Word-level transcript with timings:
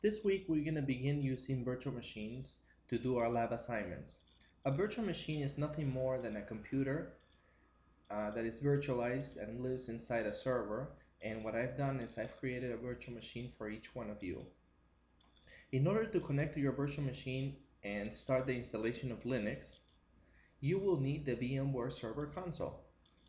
This 0.00 0.22
week 0.22 0.44
we're 0.46 0.62
going 0.62 0.76
to 0.76 0.82
begin 0.82 1.20
using 1.20 1.64
virtual 1.64 1.92
machines 1.92 2.52
to 2.88 2.98
do 2.98 3.18
our 3.18 3.28
lab 3.28 3.50
assignments. 3.50 4.18
A 4.64 4.70
virtual 4.70 5.04
machine 5.04 5.42
is 5.42 5.58
nothing 5.58 5.90
more 5.90 6.18
than 6.18 6.36
a 6.36 6.42
computer 6.42 7.14
uh, 8.08 8.30
that 8.30 8.44
is 8.44 8.54
virtualized 8.54 9.42
and 9.42 9.60
lives 9.60 9.88
inside 9.88 10.24
a 10.24 10.36
server 10.36 10.90
and 11.20 11.42
what 11.42 11.56
I've 11.56 11.76
done 11.76 11.98
is 11.98 12.16
I've 12.16 12.38
created 12.38 12.70
a 12.70 12.76
virtual 12.76 13.12
machine 13.12 13.50
for 13.58 13.68
each 13.68 13.92
one 13.92 14.08
of 14.08 14.22
you. 14.22 14.46
In 15.72 15.84
order 15.88 16.06
to 16.06 16.20
connect 16.20 16.54
to 16.54 16.60
your 16.60 16.70
virtual 16.70 17.02
machine 17.02 17.56
and 17.82 18.14
start 18.14 18.46
the 18.46 18.54
installation 18.54 19.10
of 19.10 19.24
Linux, 19.24 19.78
you 20.60 20.78
will 20.78 21.00
need 21.00 21.26
the 21.26 21.34
VMware 21.34 21.92
Server 21.92 22.26
Console. 22.26 22.84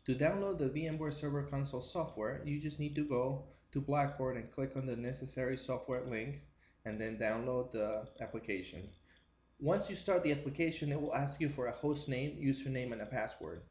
To 0.06 0.14
download 0.14 0.58
the 0.58 0.68
VMware 0.68 1.12
Server 1.12 1.42
Console 1.42 1.80
software, 1.80 2.42
you 2.44 2.60
just 2.60 2.78
need 2.78 2.94
to 2.94 3.04
go 3.04 3.42
to 3.72 3.80
Blackboard 3.80 4.36
and 4.36 4.52
click 4.52 4.76
on 4.76 4.86
the 4.86 4.94
necessary 4.94 5.56
software 5.56 6.04
link 6.08 6.36
and 6.84 7.00
then 7.00 7.16
download 7.16 7.72
the 7.72 8.06
application. 8.20 8.88
Once 9.60 9.90
you 9.90 9.96
start 9.96 10.22
the 10.22 10.32
application, 10.32 10.90
it 10.90 11.00
will 11.00 11.14
ask 11.14 11.40
you 11.40 11.48
for 11.48 11.66
a 11.66 11.72
host 11.72 12.08
name, 12.08 12.38
username, 12.40 12.92
and 12.92 13.02
a 13.02 13.06
password. 13.06 13.62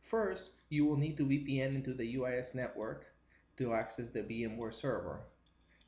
First, 0.00 0.50
you 0.70 0.86
will 0.86 0.96
need 0.96 1.18
to 1.18 1.24
VPN 1.24 1.74
into 1.74 1.92
the 1.92 2.16
UIS 2.16 2.54
network 2.54 3.04
to 3.58 3.74
access 3.74 4.08
the 4.10 4.20
VMware 4.20 4.72
server. 4.72 5.20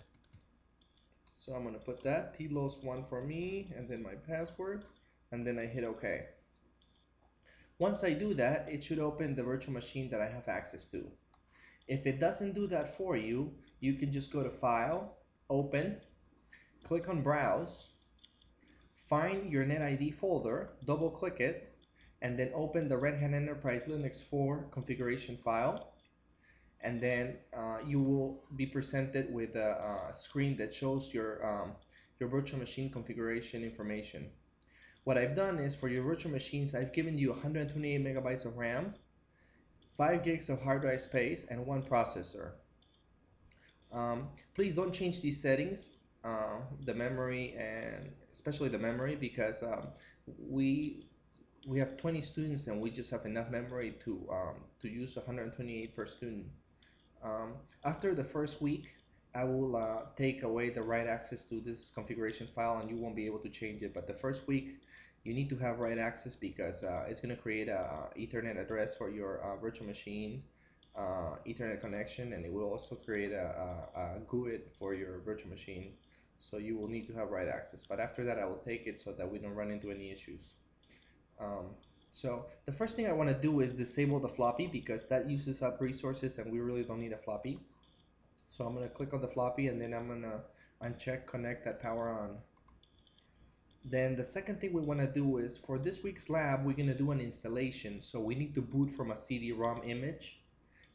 So 1.39 1.55
I'm 1.55 1.63
going 1.63 1.75
to 1.75 1.81
put 1.81 2.03
that, 2.05 2.39
tlos1 2.39 3.09
for 3.09 3.23
me, 3.23 3.73
and 3.77 3.89
then 3.89 4.03
my 4.03 4.15
password, 4.15 4.85
and 5.33 5.47
then 5.47 5.59
I 5.59 5.67
hit 5.67 5.85
OK. 5.85 6.27
Once 7.79 8.03
I 8.03 8.13
do 8.13 8.35
that, 8.35 8.67
it 8.69 8.83
should 8.83 8.99
open 8.99 9.37
the 9.37 9.43
virtual 9.43 9.73
machine 9.73 10.11
that 10.11 10.21
I 10.21 10.29
have 10.29 10.49
access 10.49 10.85
to. 10.87 11.07
If 11.87 12.07
it 12.07 12.19
doesn't 12.19 12.55
do 12.55 12.67
that 12.67 12.97
for 12.97 13.17
you, 13.17 13.53
you 13.81 13.95
can 13.95 14.13
just 14.13 14.33
go 14.33 14.43
to 14.43 14.51
File, 14.51 15.17
Open, 15.49 15.97
click 16.85 17.09
on 17.09 17.23
Browse, 17.23 17.91
find 19.09 19.51
your 19.51 19.65
NetID 19.65 20.15
folder, 20.15 20.71
double 20.85 21.11
click 21.11 21.41
it, 21.41 21.73
and 22.21 22.39
then 22.39 22.51
open 22.55 22.89
the 22.89 22.97
Red 22.97 23.19
Hat 23.19 23.33
Enterprise 23.33 23.87
Linux 23.87 24.23
4 24.23 24.67
configuration 24.73 25.39
file. 25.45 25.93
And 26.81 27.01
then 27.01 27.37
uh, 27.57 27.79
you 27.87 28.01
will 28.01 28.45
be 28.57 28.67
presented 28.67 29.33
with 29.33 29.57
a, 29.57 30.07
a 30.09 30.13
screen 30.13 30.57
that 30.59 30.75
shows 30.75 31.13
your, 31.13 31.47
um, 31.47 31.73
your 32.21 32.29
virtual 32.29 32.59
machine 32.59 32.91
configuration 32.91 33.63
information. 33.63 34.31
What 35.09 35.17
I've 35.17 35.35
done 35.35 35.59
is 35.59 35.75
for 35.75 35.89
your 35.89 36.03
virtual 36.03 36.31
machines, 36.33 36.75
I've 36.75 36.93
given 36.93 37.17
you 37.17 37.31
128 37.31 38.05
megabytes 38.05 38.45
of 38.45 38.59
RAM, 38.59 38.93
5 39.97 40.23
gigs 40.23 40.51
of 40.51 40.61
hard 40.61 40.83
drive 40.83 41.01
space, 41.01 41.47
and 41.49 41.65
one 41.65 41.83
processor. 41.83 42.51
Um, 43.91 44.29
please 44.55 44.75
don't 44.75 44.93
change 44.93 45.23
these 45.23 45.41
settings 45.41 45.89
uh, 46.25 46.59
the 46.85 46.93
memory 46.93 47.57
and 47.59 48.11
especially 48.35 48.69
the 48.69 48.79
memory 48.79 49.17
because 49.17 49.63
um, 49.63 49.87
we 50.47 51.07
we 51.67 51.79
have 51.79 51.97
20 51.97 52.21
students 52.21 52.67
and 52.67 52.79
we 52.79 52.91
just 52.91 53.11
have 53.11 53.25
enough 53.25 53.51
memory 53.51 53.95
to 54.05 54.29
um, 54.31 54.57
to 54.83 54.91
use 54.91 55.17
128 55.17 55.97
per 55.97 56.07
student. 56.07 56.45
Um, 57.25 57.55
after 57.83 58.15
the 58.15 58.25
first 58.25 58.61
week, 58.61 58.89
I 59.35 59.45
will 59.45 59.75
uh, 59.75 60.01
take 60.19 60.43
away 60.43 60.69
the 60.69 60.83
write 60.83 61.07
access 61.07 61.45
to 61.45 61.63
this 61.63 61.91
configuration 61.95 62.47
file 62.55 62.79
and 62.79 62.91
you 62.91 62.97
won't 62.97 63.17
be 63.17 63.25
able 63.25 63.39
to 63.39 63.49
change 63.49 63.83
it. 63.83 63.95
But 63.95 64.07
the 64.07 64.13
first 64.13 64.47
week, 64.47 64.81
you 65.29 65.35
need 65.35 65.51
to 65.51 65.59
have 65.59 65.79
write 65.79 65.99
access 65.99 66.35
because 66.35 66.83
uh, 66.83 67.05
it's 67.07 67.21
going 67.21 67.35
to 67.37 67.41
create 67.41 67.69
a 67.69 68.09
Ethernet 68.17 68.59
address 68.59 68.95
for 68.97 69.11
your 69.11 69.43
uh, 69.43 69.57
virtual 69.57 69.87
machine 69.87 70.43
uh, 70.97 71.37
Ethernet 71.47 71.83
connection 71.83 72.33
and 72.33 72.47
it 72.47 72.53
will 72.53 72.65
also 72.65 72.95
create 72.95 73.33
a, 73.33 73.47
a, 73.95 74.01
a 74.01 74.21
GUID 74.27 74.63
for 74.79 74.95
your 74.95 75.19
virtual 75.27 75.51
machine. 75.51 75.93
So 76.41 76.57
you 76.57 76.79
will 76.79 76.89
need 76.89 77.07
to 77.09 77.13
have 77.13 77.29
write 77.29 77.49
access. 77.49 77.81
But 77.87 78.01
after 78.01 78.25
that 78.25 78.39
I 78.39 78.47
will 78.47 78.63
take 78.65 78.87
it 78.87 79.03
so 79.05 79.13
that 79.13 79.31
we 79.31 79.39
don't 79.39 79.55
run 79.55 79.71
into 79.71 79.91
any 79.91 80.11
issues. 80.11 80.41
Um, 81.39 81.67
so 82.13 82.47
the 82.65 82.73
first 82.73 82.97
thing 82.97 83.07
I 83.07 83.13
want 83.13 83.29
to 83.29 83.35
do 83.35 83.61
is 83.61 83.75
disable 83.75 84.21
the 84.21 84.29
floppy 84.29 84.67
because 84.67 85.07
that 85.09 85.29
uses 85.29 85.61
up 85.61 85.79
resources 85.79 86.39
and 86.39 86.51
we 86.51 86.61
really 86.61 86.85
don't 86.85 87.01
need 87.01 87.13
a 87.13 87.19
floppy. 87.19 87.61
So 88.49 88.65
I'm 88.65 88.75
going 88.75 88.89
to 88.89 88.95
click 88.95 89.13
on 89.13 89.21
the 89.21 89.29
floppy 89.29 89.69
and 89.69 89.79
then 89.79 89.93
I'm 89.93 90.07
going 90.09 90.23
to 90.23 90.41
uncheck 90.83 91.27
connect 91.27 91.67
that 91.67 91.83
power 91.83 92.09
on 92.09 92.39
then 93.91 94.17
the 94.17 94.25
second 94.25 94.61
thing 94.61 94.73
we 94.73 94.81
want 94.81 95.01
to 95.01 95.07
do 95.07 95.39
is 95.39 95.57
for 95.57 95.79
this 95.79 96.03
week's 96.03 96.29
lab 96.29 96.65
we're 96.65 96.73
going 96.73 96.89
to 96.89 96.99
do 96.99 97.11
an 97.11 97.21
installation 97.21 98.01
so 98.03 98.21
we 98.21 98.35
need 98.35 98.55
to 98.55 98.61
boot 98.61 98.91
from 98.91 99.11
a 99.11 99.17
CD-ROM 99.17 99.83
image 99.85 100.41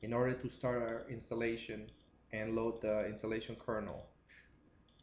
in 0.01 0.13
order 0.13 0.33
to 0.33 0.49
start 0.49 0.81
our 0.81 1.05
installation 1.09 1.89
and 2.31 2.55
load 2.55 2.81
the 2.81 3.05
installation 3.07 3.55
kernel 3.55 4.05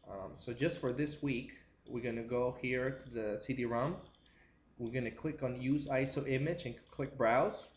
um, 0.09 0.31
so 0.33 0.51
just 0.51 0.79
for 0.79 0.91
this 0.91 1.21
week, 1.21 1.51
we're 1.87 2.03
going 2.03 2.15
to 2.15 2.23
go 2.23 2.57
here 2.61 2.91
to 2.91 3.09
the 3.09 3.39
CD-ROM. 3.41 3.95
We're 4.77 4.91
going 4.91 5.05
to 5.05 5.11
click 5.11 5.43
on 5.43 5.61
Use 5.61 5.87
ISO 5.87 6.27
Image 6.27 6.65
and 6.65 6.75
click 6.89 7.17
Browse. 7.17 7.69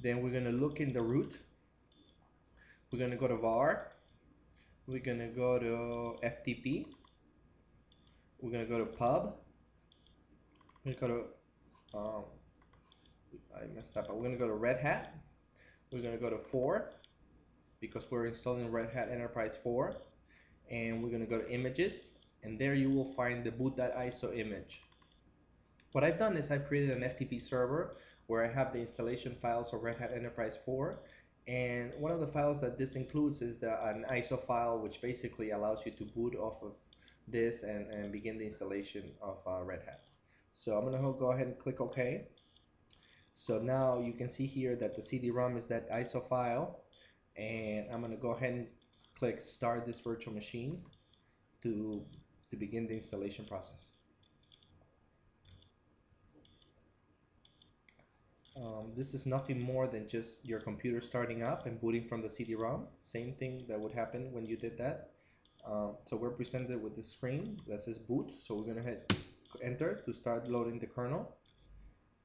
Then 0.00 0.22
we're 0.22 0.30
going 0.30 0.44
to 0.44 0.52
look 0.52 0.80
in 0.80 0.92
the 0.92 1.02
root. 1.02 1.36
We're 2.90 2.98
going 2.98 3.12
to 3.12 3.16
go 3.16 3.28
to 3.28 3.36
var. 3.36 3.92
We're 4.86 4.98
going 4.98 5.20
to 5.20 5.28
go 5.28 5.58
to 5.58 6.26
FTP. 6.26 6.86
We're 8.40 8.50
to 8.64 8.70
go 8.70 8.78
to 8.78 8.84
pub. 8.84 9.34
We're 10.84 10.92
to 10.92 11.00
go 11.00 11.06
to, 11.08 11.98
um, 11.98 12.24
I 13.56 13.66
messed 13.74 13.96
up. 13.96 14.08
We're 14.08 14.22
going 14.22 14.32
to 14.32 14.38
go 14.38 14.46
to 14.46 14.54
Red 14.54 14.78
Hat. 14.78 15.14
We're 15.92 16.02
to 16.12 16.18
go 16.18 16.30
to 16.30 16.38
4 16.38 16.90
because 17.80 18.10
we're 18.10 18.26
installing 18.26 18.70
Red 18.70 18.90
Hat 18.90 19.08
Enterprise 19.10 19.56
4 19.62 19.94
and 20.70 21.02
we're 21.02 21.10
to 21.20 21.26
go 21.26 21.38
to 21.38 21.50
images 21.50 22.10
and 22.42 22.58
there 22.58 22.74
you 22.74 22.90
will 22.90 23.12
find 23.14 23.44
the 23.44 23.50
boot.iso 23.50 24.38
image. 24.38 24.82
What 25.92 26.04
I've 26.04 26.18
done 26.18 26.36
is 26.36 26.50
I've 26.50 26.66
created 26.66 26.96
an 26.96 27.02
FTP 27.08 27.40
server 27.40 27.96
where 28.26 28.44
I 28.44 28.52
have 28.52 28.72
the 28.72 28.80
installation 28.80 29.36
files 29.40 29.72
of 29.72 29.82
Red 29.82 29.96
Hat 29.96 30.12
Enterprise 30.14 30.58
4 30.64 30.98
and 31.48 31.92
one 31.98 32.10
of 32.10 32.20
the 32.20 32.26
files 32.26 32.60
that 32.60 32.76
this 32.76 32.96
includes 32.96 33.40
is 33.40 33.56
the, 33.58 33.72
an 33.86 34.04
ISO 34.10 34.44
file 34.44 34.78
which 34.78 35.00
basically 35.00 35.50
allows 35.50 35.86
you 35.86 35.92
to 35.92 36.04
boot 36.04 36.34
off 36.34 36.62
of 36.62 36.72
this 37.28 37.62
and, 37.62 37.90
and 37.90 38.12
begin 38.12 38.38
the 38.38 38.44
installation 38.44 39.12
of 39.20 39.38
uh, 39.46 39.62
Red 39.62 39.82
Hat. 39.84 40.04
So 40.54 40.76
I'm 40.76 40.84
going 40.84 41.00
to 41.00 41.18
go 41.18 41.32
ahead 41.32 41.46
and 41.46 41.58
click 41.58 41.80
OK. 41.80 42.28
So 43.34 43.58
now 43.58 44.00
you 44.00 44.12
can 44.12 44.28
see 44.28 44.46
here 44.46 44.76
that 44.76 44.96
the 44.96 45.02
CD-ROM 45.02 45.56
is 45.56 45.66
that 45.66 45.90
ISO 45.90 46.26
file 46.26 46.80
and 47.36 47.86
I'm 47.92 48.00
going 48.00 48.12
to 48.12 48.16
go 48.16 48.30
ahead 48.30 48.52
and 48.52 48.66
click 49.18 49.40
start 49.40 49.86
this 49.86 50.00
virtual 50.00 50.32
machine 50.32 50.82
to, 51.62 52.02
to 52.50 52.56
begin 52.56 52.86
the 52.86 52.94
installation 52.94 53.44
process. 53.44 53.96
Um, 58.56 58.92
this 58.96 59.12
is 59.12 59.26
nothing 59.26 59.60
more 59.60 59.86
than 59.86 60.08
just 60.08 60.42
your 60.46 60.60
computer 60.60 61.02
starting 61.02 61.42
up 61.42 61.66
and 61.66 61.78
booting 61.78 62.08
from 62.08 62.22
the 62.22 62.30
CD-ROM. 62.30 62.86
Same 63.00 63.34
thing 63.34 63.66
that 63.68 63.78
would 63.78 63.92
happen 63.92 64.32
when 64.32 64.46
you 64.46 64.56
did 64.56 64.78
that. 64.78 65.10
Um, 65.70 65.96
so 66.08 66.16
we're 66.16 66.30
presented 66.30 66.80
with 66.80 66.94
this 66.94 67.10
screen 67.10 67.60
that 67.68 67.82
says 67.82 67.98
boot. 67.98 68.32
So 68.40 68.54
we're 68.54 68.72
going 68.72 68.76
to 68.76 68.82
hit 68.82 69.12
enter 69.62 70.02
to 70.04 70.12
start 70.12 70.48
loading 70.48 70.78
the 70.78 70.86
kernel. 70.86 71.36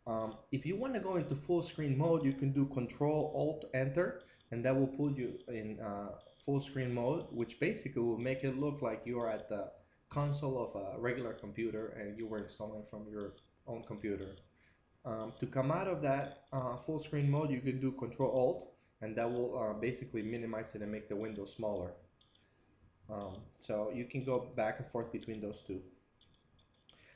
Um, 0.07 0.35
if 0.51 0.65
you 0.65 0.75
want 0.75 0.93
to 0.95 0.99
go 0.99 1.15
into 1.15 1.35
full 1.35 1.61
screen 1.61 1.97
mode, 1.97 2.23
you 2.25 2.33
can 2.33 2.51
do 2.51 2.65
Control 2.65 3.31
Alt 3.35 3.65
Enter, 3.73 4.21
and 4.51 4.65
that 4.65 4.75
will 4.75 4.87
pull 4.87 5.11
you 5.11 5.39
in 5.47 5.79
uh, 5.79 6.09
full 6.45 6.61
screen 6.61 6.93
mode, 6.93 7.25
which 7.31 7.59
basically 7.59 8.01
will 8.01 8.17
make 8.17 8.43
it 8.43 8.59
look 8.59 8.81
like 8.81 9.01
you 9.05 9.19
are 9.19 9.29
at 9.29 9.47
the 9.49 9.71
console 10.09 10.61
of 10.63 10.75
a 10.75 10.99
regular 10.99 11.33
computer 11.33 11.95
and 11.99 12.17
you 12.17 12.27
were 12.27 12.39
installing 12.39 12.83
from 12.89 13.07
your 13.09 13.33
own 13.67 13.83
computer. 13.87 14.35
Um, 15.05 15.33
to 15.39 15.47
come 15.47 15.71
out 15.71 15.87
of 15.87 16.01
that 16.01 16.43
uh, 16.51 16.75
full 16.85 16.99
screen 16.99 17.29
mode, 17.29 17.49
you 17.49 17.61
can 17.61 17.79
do 17.79 17.91
Control 17.91 18.31
Alt, 18.31 18.73
and 19.01 19.15
that 19.15 19.31
will 19.31 19.57
uh, 19.57 19.73
basically 19.79 20.21
minimize 20.21 20.75
it 20.75 20.81
and 20.81 20.91
make 20.91 21.09
the 21.09 21.15
window 21.15 21.45
smaller. 21.45 21.93
Um, 23.11 23.35
so 23.57 23.91
you 23.93 24.05
can 24.05 24.23
go 24.23 24.47
back 24.55 24.79
and 24.79 24.87
forth 24.89 25.11
between 25.11 25.41
those 25.41 25.61
two. 25.67 25.81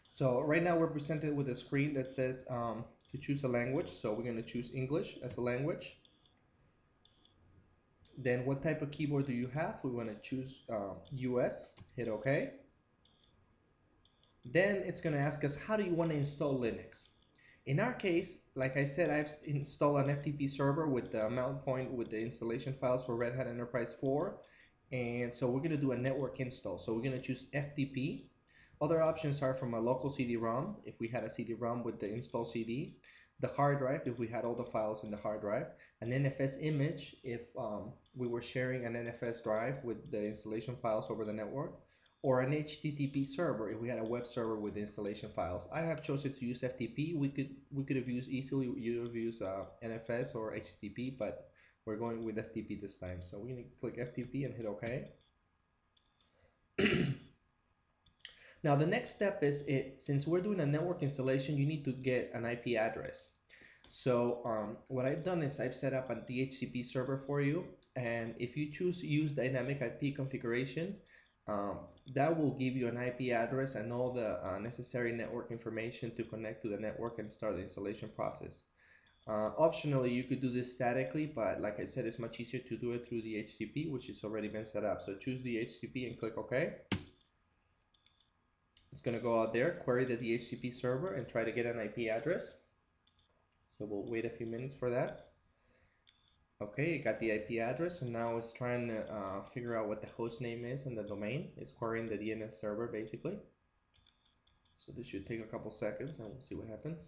So 0.07 0.41
right 0.41 0.63
now 0.63 0.77
we're 0.77 0.87
presented 0.87 1.35
with 1.35 1.49
a 1.49 1.55
screen 1.55 1.93
that 1.95 2.09
says 2.09 2.45
um, 2.49 2.85
to 3.11 3.17
choose 3.17 3.43
a 3.43 3.47
language. 3.47 3.89
So 3.89 4.13
we're 4.13 4.23
going 4.23 4.35
to 4.37 4.43
choose 4.43 4.71
English 4.73 5.17
as 5.23 5.37
a 5.37 5.41
language. 5.41 5.97
Then 8.17 8.45
what 8.45 8.61
type 8.61 8.81
of 8.81 8.91
keyboard 8.91 9.27
do 9.27 9.33
you 9.33 9.47
have? 9.47 9.79
We 9.83 9.91
want 9.91 10.09
to 10.09 10.15
choose 10.27 10.61
um, 10.69 10.95
US, 11.11 11.71
hit 11.95 12.07
OK. 12.07 12.51
Then 14.45 14.77
it's 14.85 15.01
going 15.01 15.13
to 15.13 15.19
ask 15.19 15.43
us, 15.43 15.55
how 15.55 15.75
do 15.75 15.83
you 15.83 15.93
want 15.93 16.11
to 16.11 16.17
install 16.17 16.59
Linux? 16.59 17.07
In 17.65 17.79
our 17.79 17.93
case, 17.93 18.37
like 18.53 18.77
I 18.77 18.85
said, 18.85 19.09
I've 19.09 19.35
installed 19.43 19.97
an 19.97 20.15
FTP 20.15 20.49
server 20.49 20.87
with 20.87 21.11
the 21.11 21.27
mount 21.29 21.65
point 21.65 21.91
with 21.91 22.11
the 22.11 22.19
installation 22.19 22.75
files 22.79 23.03
for 23.05 23.15
Red 23.15 23.35
Hat 23.35 23.47
Enterprise 23.47 23.95
4. 23.99 24.37
And 24.91 25.33
so 25.33 25.47
we're 25.47 25.59
going 25.59 25.71
to 25.71 25.77
do 25.77 25.91
a 25.91 25.97
network 25.97 26.39
install. 26.39 26.79
So 26.79 26.93
we're 26.93 27.01
going 27.01 27.19
to 27.19 27.21
choose 27.21 27.45
FTP. 27.53 28.25
Other 28.81 29.01
options 29.01 29.41
are 29.41 29.53
from 29.53 29.73
a 29.73 29.79
local 29.79 30.11
CD-ROM, 30.11 30.77
if 30.85 30.99
we 30.99 31.07
had 31.07 31.23
a 31.23 31.29
CD-ROM 31.29 31.83
with 31.83 31.99
the 31.99 32.07
install 32.11 32.45
CD, 32.45 32.97
the 33.39 33.47
hard 33.47 33.79
drive, 33.79 34.01
if 34.05 34.19
we 34.19 34.27
had 34.27 34.45
all 34.45 34.55
the 34.55 34.65
files 34.65 35.03
in 35.03 35.11
the 35.11 35.17
hard 35.17 35.41
drive, 35.41 35.67
an 36.01 36.09
NFS 36.09 36.57
image, 36.61 37.15
if 37.23 37.41
um, 37.57 37.93
we 38.15 38.27
were 38.27 38.41
sharing 38.41 38.85
an 38.85 38.93
NFS 38.93 39.43
drive 39.43 39.83
with 39.83 40.11
the 40.11 40.25
installation 40.25 40.75
files 40.81 41.05
over 41.09 41.25
the 41.25 41.33
network, 41.33 41.79
or 42.25 42.41
an 42.41 42.51
HTTP 42.51 43.27
server 43.27 43.69
if 43.69 43.79
we 43.79 43.87
had 43.87 43.99
a 43.99 44.03
web 44.03 44.25
server 44.25 44.55
with 44.55 44.77
installation 44.77 45.29
files. 45.29 45.67
I 45.71 45.81
have 45.81 46.01
chosen 46.01 46.33
to 46.33 46.45
use 46.45 46.61
FTP. 46.61 47.15
We 47.15 47.29
could 47.29 47.55
we 47.71 47.83
could 47.83 47.97
have 47.97 48.09
used 48.09 48.29
easily 48.29 48.65
you 48.77 49.03
have 49.03 49.15
used 49.15 49.43
uh, 49.43 49.65
NFS 49.83 50.33
or 50.33 50.53
HTTP, 50.53 51.19
but 51.19 51.51
we're 51.85 51.97
going 51.97 52.25
with 52.25 52.35
FTP 52.35 52.81
this 52.81 52.95
time. 52.95 53.19
So 53.21 53.37
we 53.37 53.53
need 53.53 53.69
to 53.69 53.79
click 53.79 53.97
FTP 53.97 54.45
and 54.45 54.53
hit 54.53 54.65
OK. 54.65 55.07
now 58.63 58.75
the 58.75 58.85
next 58.85 59.11
step 59.11 59.43
is 59.43 59.61
it 59.67 60.01
since 60.01 60.25
we're 60.25 60.41
doing 60.41 60.59
a 60.59 60.65
network 60.65 61.03
installation, 61.03 61.57
you 61.57 61.65
need 61.65 61.85
to 61.85 61.91
get 61.91 62.31
an 62.33 62.45
IP 62.45 62.77
address. 62.77 63.29
So 63.89 64.41
um, 64.45 64.77
what 64.87 65.05
I've 65.05 65.23
done 65.23 65.43
is 65.43 65.59
I've 65.59 65.75
set 65.75 65.93
up 65.93 66.09
a 66.09 66.15
DHCP 66.15 66.85
server 66.85 67.23
for 67.27 67.39
you, 67.41 67.65
and 67.95 68.33
if 68.39 68.57
you 68.57 68.71
choose 68.71 68.99
to 69.01 69.07
use 69.07 69.31
dynamic 69.31 69.81
IP 69.81 70.15
configuration, 70.15 70.95
um, 71.47 71.77
that 72.15 72.37
will 72.37 72.51
give 72.51 72.75
you 72.75 72.87
an 72.87 72.97
IP 72.97 73.31
address 73.31 73.75
and 73.75 73.93
all 73.93 74.11
the 74.11 74.43
uh, 74.45 74.57
necessary 74.57 75.11
network 75.11 75.51
information 75.51 76.13
to 76.15 76.23
connect 76.23 76.63
to 76.63 76.69
the 76.69 76.77
network 76.77 77.19
and 77.19 77.31
start 77.31 77.55
the 77.55 77.61
installation 77.61 78.09
process. 78.15 78.63
Uh, 79.27 79.49
optionally, 79.59 80.13
you 80.13 80.23
could 80.23 80.39
do 80.39 80.51
this 80.51 80.71
statically, 80.71 81.25
but 81.25 81.59
like 81.59 81.79
I 81.79 81.85
said, 81.85 82.05
it's 82.05 82.19
much 82.19 82.39
easier 82.39 82.59
to 82.59 82.77
do 82.77 82.91
it 82.91 83.07
through 83.07 83.23
the 83.23 83.35
HTTP, 83.35 83.89
which 83.91 84.05
has 84.07 84.23
already 84.23 84.47
been 84.47 84.65
set 84.65 84.83
up. 84.83 85.01
So 85.03 85.15
choose 85.15 85.41
the 85.41 85.55
HTTP 85.55 86.07
and 86.07 86.19
click 86.19 86.37
OK. 86.37 86.73
It's 88.91 89.01
going 89.01 89.17
to 89.17 89.23
go 89.23 89.41
out 89.41 89.51
there, 89.51 89.81
query 89.83 90.05
the 90.05 90.15
DHCP 90.15 90.79
server, 90.79 91.15
and 91.15 91.27
try 91.27 91.43
to 91.43 91.51
get 91.51 91.65
an 91.65 91.79
IP 91.79 92.09
address. 92.09 92.43
So 93.77 93.85
we'll 93.85 94.09
wait 94.09 94.25
a 94.25 94.29
few 94.29 94.45
minutes 94.45 94.75
for 94.75 94.89
that. 94.91 95.31
Okay, 96.61 96.93
it 96.93 97.03
got 97.03 97.19
the 97.19 97.31
IP 97.31 97.59
address, 97.59 98.01
and 98.01 98.13
now 98.13 98.37
it's 98.37 98.53
trying 98.53 98.87
to 98.87 99.01
uh, 99.11 99.41
figure 99.53 99.75
out 99.75 99.89
what 99.89 100.01
the 100.01 100.07
host 100.15 100.39
name 100.39 100.63
is 100.63 100.85
and 100.85 100.97
the 100.97 101.03
domain. 101.03 101.49
It's 101.57 101.71
querying 101.71 102.07
the 102.07 102.15
DNS 102.15 102.61
server 102.61 102.87
basically. 102.87 103.37
So 104.77 104.93
this 104.95 105.07
should 105.07 105.27
take 105.27 105.41
a 105.41 105.47
couple 105.47 105.71
seconds, 105.71 106.19
and 106.19 106.29
we'll 106.29 106.41
see 106.47 106.55
what 106.55 106.67
happens. 106.67 107.01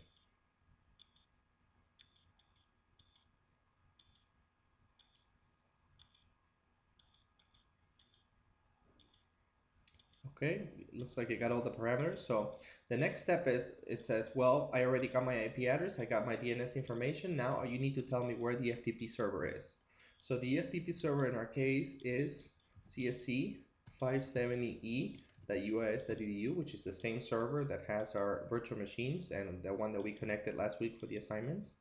Okay, 10.38 10.70
looks 10.94 11.18
like 11.18 11.32
it 11.32 11.40
got 11.40 11.52
all 11.52 11.64
the 11.64 11.72
parameters. 11.72 12.28
So 12.28 12.58
the 12.90 12.98
next 12.98 13.22
step 13.22 13.48
is 13.48 13.72
it 13.88 14.06
says, 14.06 14.30
well, 14.36 14.70
I 14.72 14.84
already 14.84 15.08
got 15.08 15.26
my 15.26 15.34
IP 15.34 15.68
address, 15.68 16.00
I 16.00 16.06
got 16.06 16.28
my 16.28 16.36
DNS 16.36 16.76
information. 16.76 17.36
Now 17.36 17.64
you 17.64 17.80
need 17.80 17.96
to 17.96 18.04
tell 18.04 18.24
me 18.24 18.36
where 18.36 18.56
the 18.56 18.70
FTP 18.70 19.10
server 19.10 19.48
is. 19.48 19.78
So 20.20 20.38
the 20.38 20.58
FTP 20.58 20.94
server 20.94 21.26
in 21.26 21.34
our 21.34 21.48
case 21.48 21.96
is 22.04 22.50
CSC 22.88 23.62
570e.uis.edu, 24.00 26.56
which 26.56 26.76
is 26.76 26.84
the 26.84 26.94
same 26.94 27.20
server 27.20 27.64
that 27.64 27.86
has 27.88 28.14
our 28.14 28.46
virtual 28.48 28.78
machines 28.78 29.32
and 29.32 29.64
the 29.64 29.74
one 29.74 29.92
that 29.92 30.04
we 30.04 30.12
connected 30.12 30.56
last 30.56 30.80
week 30.80 31.00
for 31.00 31.08
the 31.08 31.18
assignments. 31.18 31.74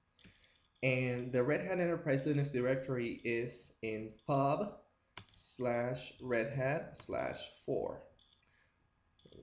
And 0.83 1.31
the 1.31 1.43
Red 1.43 1.61
Hat 1.61 1.79
Enterprise 1.79 2.25
Linux 2.25 2.53
directory 2.53 3.21
is 3.23 3.73
in 3.83 4.15
pub 4.27 4.79
slash 5.31 6.15
red 6.23 6.55
hat 6.55 6.97
slash 6.97 7.51
4 7.67 8.01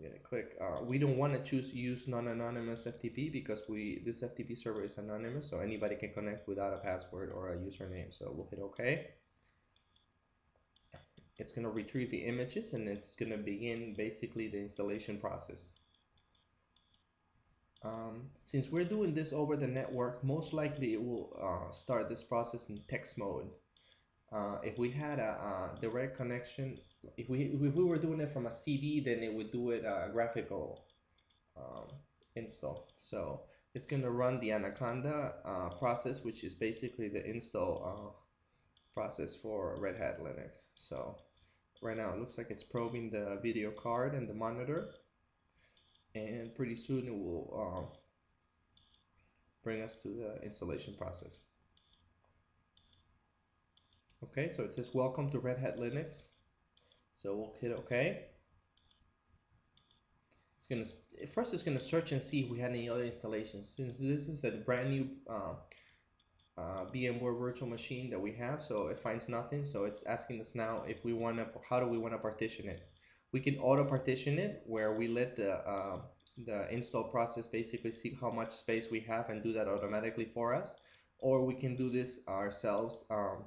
gonna 0.03 0.19
click. 0.19 0.55
Uh, 0.61 0.83
we 0.83 0.97
don't 0.97 1.17
want 1.17 1.33
to 1.33 1.39
choose 1.49 1.73
use 1.73 2.07
non-anonymous 2.07 2.85
FTP 2.85 3.31
because 3.31 3.61
we 3.67 4.01
this 4.05 4.21
FTP 4.21 4.57
server 4.57 4.83
is 4.83 4.97
anonymous, 4.97 5.49
so 5.49 5.59
anybody 5.59 5.95
can 5.95 6.13
connect 6.13 6.47
without 6.47 6.73
a 6.73 6.77
password 6.77 7.31
or 7.31 7.53
a 7.53 7.57
username. 7.57 8.17
So 8.17 8.31
we'll 8.35 8.47
hit 8.49 8.59
OK. 8.59 9.07
It's 11.37 11.51
gonna 11.51 11.69
retrieve 11.69 12.11
the 12.11 12.25
images 12.25 12.73
and 12.73 12.87
it's 12.87 13.15
gonna 13.15 13.37
begin 13.37 13.95
basically 13.97 14.47
the 14.49 14.59
installation 14.59 15.17
process. 15.17 15.71
Um, 17.83 18.29
since 18.45 18.69
we're 18.69 18.85
doing 18.85 19.13
this 19.13 19.33
over 19.33 19.57
the 19.57 19.67
network, 19.67 20.23
most 20.23 20.53
likely 20.53 20.93
it 20.93 21.03
will 21.03 21.35
uh, 21.41 21.71
start 21.73 22.07
this 22.07 22.23
process 22.23 22.69
in 22.69 22.81
text 22.87 23.17
mode. 23.17 23.49
Uh, 24.31 24.57
if 24.63 24.77
we 24.77 24.89
had 24.89 25.19
a, 25.19 25.71
a, 25.75 25.81
direct 25.81 26.17
connection, 26.17 26.79
if 27.17 27.29
we 27.29 27.43
if 27.43 27.73
we 27.73 27.83
were 27.83 27.97
doing 27.97 28.19
it 28.19 28.31
from 28.33 28.45
a 28.45 28.51
CD, 28.51 28.99
then 28.99 29.23
it 29.23 29.33
would 29.33 29.51
do 29.51 29.71
it 29.71 29.83
a 29.85 30.09
graphical 30.11 30.85
um, 31.57 31.87
install. 32.35 32.87
So 32.99 33.41
it's 33.73 33.85
going 33.85 34.01
to 34.03 34.11
run 34.11 34.39
the 34.39 34.51
Anaconda 34.51 35.33
uh, 35.45 35.69
process, 35.69 36.23
which 36.23 36.43
is 36.43 36.53
basically 36.53 37.09
the 37.09 37.25
install 37.25 37.83
uh, 37.85 38.11
process 38.93 39.35
for 39.35 39.75
Red 39.79 39.97
Hat 39.97 40.19
Linux. 40.21 40.63
So 40.75 41.17
right 41.81 41.97
now 41.97 42.13
it 42.13 42.19
looks 42.19 42.37
like 42.37 42.47
it's 42.49 42.63
probing 42.63 43.09
the 43.09 43.39
video 43.41 43.71
card 43.71 44.13
and 44.13 44.27
the 44.29 44.33
monitor, 44.33 44.89
and 46.15 46.53
pretty 46.55 46.75
soon 46.75 47.07
it 47.07 47.13
will 47.13 47.77
um, 47.77 47.85
bring 49.63 49.81
us 49.81 49.97
to 50.03 50.09
the 50.09 50.45
installation 50.45 50.93
process. 50.93 51.41
Okay, 54.23 54.49
so 54.55 54.63
it 54.63 54.73
says 54.73 54.89
welcome 54.93 55.29
to 55.31 55.39
Red 55.39 55.57
Hat 55.57 55.77
Linux. 55.77 56.21
So 57.23 57.35
we'll 57.35 57.55
hit 57.61 57.71
OK. 57.71 58.25
It's 60.57 60.67
gonna 60.67 60.85
first 61.33 61.53
it's 61.53 61.63
gonna 61.63 61.79
search 61.79 62.11
and 62.11 62.21
see 62.21 62.41
if 62.41 62.49
we 62.49 62.59
had 62.59 62.71
any 62.71 62.89
other 62.89 63.05
installations. 63.05 63.73
Since 63.75 63.95
this 63.97 64.27
is 64.27 64.43
a 64.43 64.51
brand 64.51 64.89
new 64.89 65.07
uh, 65.29 65.53
uh, 66.57 66.85
VMware 66.93 67.39
virtual 67.39 67.69
machine 67.69 68.09
that 68.09 68.19
we 68.19 68.33
have, 68.33 68.61
so 68.61 68.87
it 68.87 68.99
finds 68.99 69.29
nothing. 69.29 69.65
So 69.65 69.85
it's 69.85 70.03
asking 70.03 70.41
us 70.41 70.53
now 70.53 70.83
if 70.85 71.03
we 71.05 71.13
want 71.13 71.37
to, 71.37 71.47
how 71.69 71.79
do 71.79 71.87
we 71.87 71.97
want 71.97 72.13
to 72.13 72.17
partition 72.17 72.67
it? 72.67 72.87
We 73.31 73.39
can 73.39 73.57
auto 73.57 73.85
partition 73.85 74.37
it 74.37 74.61
where 74.65 74.93
we 74.93 75.07
let 75.07 75.37
the 75.37 75.53
uh, 75.53 76.01
the 76.45 76.69
install 76.73 77.05
process 77.05 77.47
basically 77.47 77.93
see 77.93 78.17
how 78.19 78.31
much 78.31 78.53
space 78.53 78.87
we 78.91 78.99
have 79.01 79.29
and 79.29 79.41
do 79.41 79.53
that 79.53 79.69
automatically 79.69 80.29
for 80.33 80.53
us, 80.53 80.75
or 81.19 81.45
we 81.45 81.53
can 81.53 81.77
do 81.77 81.89
this 81.89 82.19
ourselves. 82.27 83.05
Um, 83.09 83.45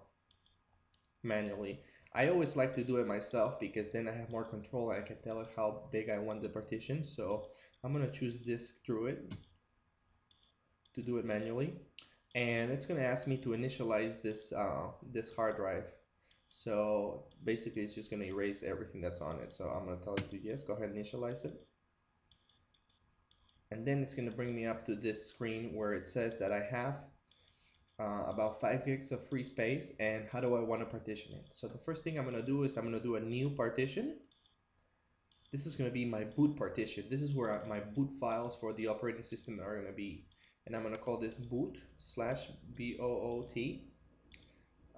manually. 1.27 1.81
I 2.17 2.29
always 2.29 2.57
like 2.57 2.75
to 2.77 2.83
do 2.83 2.97
it 2.97 3.07
myself 3.07 3.61
because 3.61 3.91
then 3.91 4.09
I 4.09 4.13
have 4.13 4.31
more 4.31 4.45
control. 4.45 4.91
and 4.91 5.05
I 5.05 5.07
can 5.07 5.19
tell 5.19 5.39
it 5.43 5.49
how 5.55 5.83
big 5.93 6.09
I 6.09 6.19
want 6.19 6.41
the 6.41 6.49
partition. 6.49 7.05
So 7.05 7.49
I'm 7.85 7.93
going 7.93 8.11
to 8.11 8.19
choose 8.19 8.35
disk 8.37 8.77
Druid 8.87 9.37
to 10.95 11.03
do 11.03 11.19
it 11.19 11.27
manually. 11.27 11.75
And 12.35 12.71
it's 12.71 12.87
going 12.87 12.99
to 12.99 13.07
ask 13.07 13.27
me 13.27 13.37
to 13.39 13.51
initialize 13.51 14.23
this, 14.23 14.51
uh, 14.53 14.89
this 15.13 15.31
hard 15.35 15.57
drive. 15.57 15.85
So 16.49 17.25
basically 17.45 17.83
it's 17.83 17.95
just 17.95 18.09
going 18.09 18.23
to 18.23 18.29
erase 18.29 18.63
everything 18.63 19.03
that's 19.03 19.21
on 19.21 19.39
it. 19.41 19.53
So 19.53 19.69
I'm 19.69 19.85
going 19.85 19.99
to 19.99 20.05
tell 20.05 20.15
it 20.15 20.31
to 20.31 20.43
yes, 20.43 20.63
go 20.63 20.73
ahead 20.73 20.89
and 20.89 21.05
initialize 21.05 21.45
it. 21.45 21.55
And 23.71 23.87
then 23.87 24.03
it's 24.03 24.15
going 24.15 24.31
to 24.31 24.35
bring 24.35 24.57
me 24.57 24.65
up 24.65 24.87
to 24.87 24.95
this 24.95 25.29
screen 25.29 25.75
where 25.75 25.93
it 25.93 26.09
says 26.09 26.39
that 26.39 26.51
I 26.51 26.63
have 26.71 26.95
uh, 27.99 28.25
about 28.29 28.61
5 28.61 28.85
gigs 28.85 29.11
of 29.11 29.27
free 29.29 29.45
space 29.45 29.93
and 29.99 30.25
how 30.31 30.41
do 30.41 30.55
I 30.55 30.61
want 30.61 30.83
to 30.83 30.87
partition 30.87 31.35
it. 31.35 31.47
So 31.53 31.67
the 31.67 31.79
first 31.79 32.05
thing 32.05 32.19
I'm 32.19 32.25
going 32.25 32.37
to 32.37 32.43
do 32.43 32.65
is 32.65 32.77
I'm 32.77 32.85
going 32.85 32.95
to 32.95 33.01
do 33.01 33.17
a 33.17 33.21
new 33.21 33.51
partition. 33.51 34.17
This 35.51 35.65
is 35.65 35.77
going 35.77 35.89
to 35.89 35.95
be 35.95 36.05
my 36.05 36.25
boot 36.25 36.57
partition. 36.57 37.05
This 37.11 37.23
is 37.23 37.35
where 37.35 37.63
my 37.67 37.81
boot 37.81 38.11
files 38.21 38.55
for 38.61 38.73
the 38.75 38.87
operating 38.89 39.23
system 39.23 39.61
are 39.61 39.75
going 39.75 39.87
to 39.87 39.97
be. 39.97 40.27
And 40.67 40.75
I'm 40.75 40.83
going 40.83 40.95
to 40.95 41.01
call 41.01 41.19
this 41.19 41.35
boot 41.35 41.79
slash 41.99 42.49
B-O-O-T. 42.75 43.85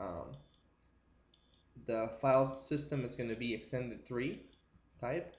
Um, 0.01 0.33
the 1.87 2.11
file 2.21 2.57
system 2.57 3.05
is 3.05 3.15
going 3.15 3.29
to 3.29 3.37
be 3.37 3.55
extended 3.55 4.07
3 4.07 4.41
type. 5.01 5.37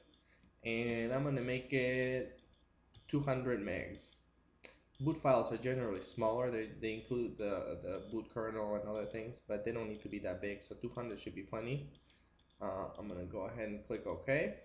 And 0.63 1.11
I'm 1.11 1.23
going 1.23 1.35
to 1.35 1.41
make 1.41 1.73
it 1.73 2.39
200 3.09 3.59
megs 3.61 4.01
boot 4.99 5.21
files 5.21 5.51
are 5.51 5.57
generally 5.57 6.01
smaller. 6.01 6.51
They, 6.51 6.69
they 6.81 6.93
include 6.93 7.37
the, 7.37 7.77
the 7.81 8.01
boot 8.11 8.25
kernel 8.33 8.75
and 8.75 8.87
other 8.87 9.05
things, 9.05 9.37
but 9.47 9.63
they 9.65 9.71
don't 9.71 9.89
need 9.89 10.01
to 10.03 10.09
be 10.09 10.19
that 10.19 10.41
big. 10.41 10.61
So 10.67 10.75
200 10.75 11.21
should 11.21 11.35
be 11.35 11.43
plenty. 11.43 11.89
Uh, 12.61 12.89
I'm 12.97 13.07
going 13.07 13.19
to 13.19 13.25
go 13.25 13.41
ahead 13.41 13.69
and 13.69 13.85
click 13.87 14.05
OK. 14.05 14.55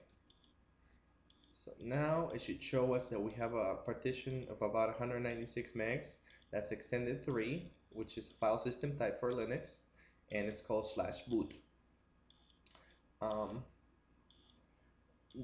So 1.55 1.73
now 1.83 2.31
it 2.35 2.43
should 2.43 2.63
show 2.63 2.95
us 2.95 3.07
that 3.07 3.21
we 3.21 3.33
have 3.33 3.55
a 3.55 3.77
partition 3.87 4.47
of 4.51 4.61
about 4.61 4.89
196 4.89 5.73
megs. 5.73 6.15
That's 6.53 6.73
extended 6.73 7.25
3, 7.25 7.71
which 7.91 8.19
is 8.19 8.29
a 8.31 8.35
file 8.35 8.59
system 8.59 8.97
type 8.99 9.19
for 9.21 9.33
Linux, 9.33 9.77
and 10.31 10.47
it's 10.47 10.61
called 10.61 10.91
slash 10.93 11.21
boot. 11.29 11.55
Um, 13.23 13.63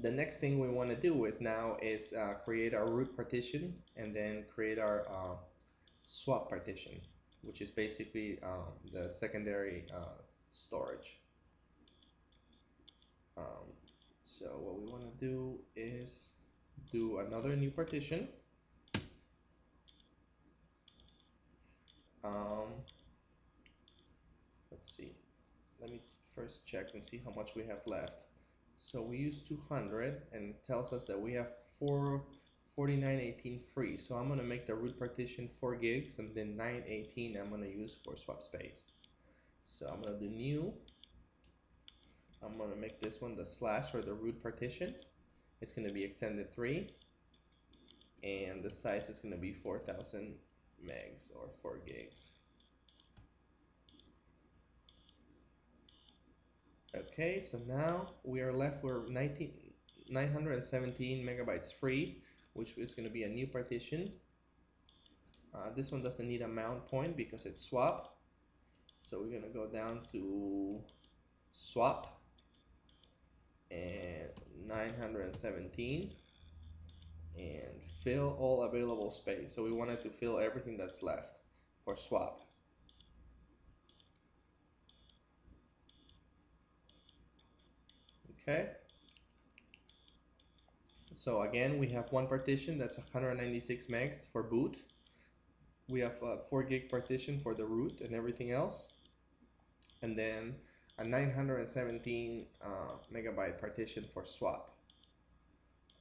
the 0.01 0.11
next 0.11 0.39
thing 0.39 0.59
we 0.59 0.69
want 0.69 0.89
to 0.89 0.95
do 0.95 1.25
is 1.25 1.41
now 1.41 1.75
is 1.81 2.13
uh, 2.13 2.33
create 2.45 2.73
our 2.73 2.89
root 2.89 3.15
partition 3.15 3.73
and 3.97 4.15
then 4.15 4.45
create 4.53 4.79
our 4.79 5.05
uh, 5.09 5.35
swap 6.07 6.49
partition 6.49 6.93
which 7.41 7.61
is 7.61 7.71
basically 7.71 8.39
um, 8.43 8.71
the 8.93 9.11
secondary 9.11 9.85
uh, 9.93 10.21
storage 10.53 11.17
um, 13.37 13.67
so 14.23 14.45
what 14.59 14.79
we 14.79 14.87
want 14.87 15.03
to 15.03 15.25
do 15.25 15.59
is 15.75 16.27
do 16.91 17.19
another 17.19 17.55
new 17.55 17.71
partition. 17.71 18.27
Um, 22.23 22.73
let's 24.71 24.95
see. 24.95 25.13
Let 25.79 25.91
me 25.91 26.01
first 26.35 26.65
check 26.65 26.87
and 26.93 27.05
see 27.05 27.21
how 27.23 27.31
much 27.31 27.51
we 27.55 27.63
have 27.63 27.79
left. 27.85 28.30
So 28.81 29.01
we 29.01 29.17
use 29.17 29.41
200 29.47 30.23
and 30.33 30.55
it 30.55 30.65
tells 30.65 30.91
us 30.91 31.03
that 31.05 31.19
we 31.19 31.33
have 31.33 31.49
449.18 31.81 33.61
free. 33.73 33.97
So 33.97 34.15
I'm 34.15 34.27
gonna 34.27 34.43
make 34.43 34.65
the 34.65 34.75
root 34.75 34.97
partition 34.97 35.49
4 35.59 35.75
gigs 35.75 36.17
and 36.17 36.35
then 36.35 36.57
918 36.57 37.37
I'm 37.37 37.51
gonna 37.51 37.67
use 37.67 37.95
for 38.03 38.17
swap 38.17 38.41
space. 38.41 38.91
So 39.65 39.87
I'm 39.87 40.01
gonna 40.01 40.19
do 40.19 40.27
new. 40.27 40.73
I'm 42.43 42.57
gonna 42.57 42.75
make 42.75 42.99
this 43.01 43.21
one 43.21 43.35
the 43.35 43.45
slash 43.45 43.93
or 43.93 44.01
the 44.01 44.13
root 44.13 44.41
partition. 44.41 44.95
It's 45.61 45.71
gonna 45.71 45.93
be 45.93 46.03
extended 46.03 46.53
3 46.53 46.91
and 48.23 48.63
the 48.63 48.69
size 48.69 49.09
is 49.09 49.19
gonna 49.19 49.37
be 49.37 49.53
4000 49.53 50.33
megs 50.83 51.29
or 51.35 51.49
4 51.61 51.77
gigs. 51.85 52.31
Okay, 56.93 57.41
so 57.41 57.57
now 57.67 58.09
we 58.23 58.41
are 58.41 58.51
left 58.51 58.83
with 58.83 59.07
19, 59.07 59.51
917 60.09 61.25
megabytes 61.25 61.71
free, 61.79 62.21
which 62.53 62.77
is 62.77 62.93
going 62.93 63.07
to 63.07 63.13
be 63.13 63.23
a 63.23 63.29
new 63.29 63.47
partition. 63.47 64.11
Uh, 65.55 65.69
this 65.73 65.91
one 65.91 66.03
doesn't 66.03 66.27
need 66.27 66.41
a 66.41 66.47
mount 66.47 66.85
point 66.87 67.15
because 67.15 67.45
it's 67.45 67.63
swap. 67.63 68.17
So 69.03 69.19
we're 69.19 69.29
going 69.29 69.43
to 69.43 69.57
go 69.57 69.67
down 69.67 70.01
to 70.11 70.79
swap 71.53 72.21
and 73.69 74.29
917 74.67 76.11
and 77.37 77.81
fill 78.03 78.35
all 78.37 78.63
available 78.63 79.11
space. 79.11 79.53
So 79.55 79.63
we 79.63 79.71
wanted 79.71 80.01
to 80.03 80.09
fill 80.09 80.39
everything 80.39 80.75
that's 80.77 81.01
left 81.01 81.37
for 81.85 81.95
swap. 81.95 82.41
Okay. 88.41 88.69
So 91.13 91.43
again, 91.43 91.77
we 91.77 91.87
have 91.89 92.11
one 92.11 92.27
partition 92.27 92.77
that's 92.79 92.97
196 92.97 93.85
megs 93.85 94.25
for 94.31 94.41
boot. 94.41 94.77
We 95.87 95.99
have 95.99 96.15
a 96.23 96.39
4 96.49 96.63
gig 96.63 96.89
partition 96.89 97.39
for 97.43 97.53
the 97.53 97.65
root 97.65 98.01
and 98.01 98.15
everything 98.15 98.51
else. 98.51 98.83
And 100.01 100.17
then 100.17 100.55
a 100.97 101.03
917 101.03 102.45
uh, 102.63 102.67
megabyte 103.13 103.59
partition 103.59 104.05
for 104.13 104.25
swap. 104.25 104.75